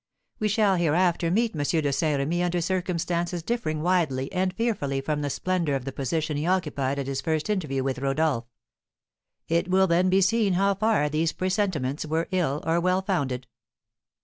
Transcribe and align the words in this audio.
We 0.39 0.47
shall 0.47 0.77
hereafter 0.77 1.29
meet 1.29 1.55
M. 1.55 1.61
de 1.61 1.93
Saint 1.93 2.17
Remy 2.17 2.41
under 2.41 2.59
circumstances 2.59 3.43
differing 3.43 3.83
widely 3.83 4.33
and 4.33 4.51
fearfully 4.51 4.99
from 4.99 5.21
the 5.21 5.29
splendour 5.29 5.75
of 5.75 5.85
the 5.85 5.91
position 5.91 6.37
he 6.37 6.47
occupied 6.47 6.97
at 6.97 7.05
his 7.05 7.21
first 7.21 7.51
interview 7.51 7.83
with 7.83 7.99
Rodolph. 7.99 8.45
It 9.47 9.67
will 9.67 9.85
then 9.85 10.09
be 10.09 10.21
seen 10.21 10.53
how 10.53 10.73
far 10.73 11.07
these 11.07 11.33
presentiments 11.33 12.03
were 12.03 12.27
ill 12.31 12.63
or 12.65 12.79
well 12.81 13.03
founded. 13.03 13.45